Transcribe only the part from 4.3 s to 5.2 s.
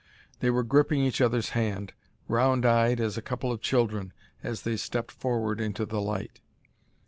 as they stepped